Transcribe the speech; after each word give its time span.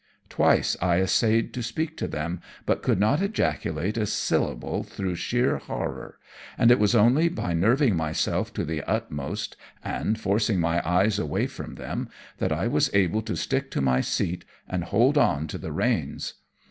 Twice 0.29 0.75
I 0.81 0.99
essayed 0.99 1.53
to 1.53 1.61
speak 1.61 1.95
to 1.97 2.07
them, 2.07 2.41
but 2.65 2.81
could 2.81 2.99
not 2.99 3.21
ejaculate 3.21 3.97
a 3.99 4.07
syllable 4.07 4.81
through 4.81 5.13
sheer 5.13 5.57
horror, 5.59 6.17
and 6.57 6.71
it 6.71 6.79
was 6.79 6.95
only 6.95 7.29
by 7.29 7.53
nerving 7.53 7.95
myself 7.95 8.51
to 8.53 8.65
the 8.65 8.81
utmost, 8.89 9.57
and 9.83 10.19
forcing 10.19 10.59
my 10.59 10.81
eyes 10.89 11.19
away 11.19 11.45
from 11.45 11.75
them, 11.75 12.09
that 12.39 12.51
I 12.51 12.65
was 12.65 12.89
able 12.95 13.21
to 13.21 13.35
stick 13.37 13.69
to 13.69 13.81
my 13.81 14.01
seat 14.01 14.43
and 14.67 14.85
hold 14.85 15.19
on 15.19 15.45
to 15.49 15.59
the 15.59 15.71
reins. 15.71 16.33